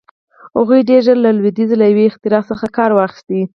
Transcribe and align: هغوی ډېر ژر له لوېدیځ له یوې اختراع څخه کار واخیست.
هغوی 0.57 0.81
ډېر 0.89 1.01
ژر 1.05 1.17
له 1.25 1.31
لوېدیځ 1.37 1.71
له 1.79 1.85
یوې 1.91 2.05
اختراع 2.09 2.43
څخه 2.49 2.65
کار 2.77 2.91
واخیست. 2.93 3.29